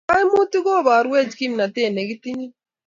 kaimutik 0.09 0.63
kobarwech 0.65 1.31
kimnatet 1.37 1.91
nekitinye 1.93 2.47